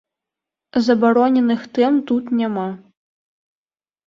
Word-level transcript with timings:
Забароненых 0.87 1.61
тэм 1.75 1.93
тут 2.13 2.33
няма. 2.41 2.65